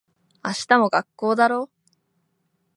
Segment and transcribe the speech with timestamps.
[0.43, 1.69] 明日も学校だろ。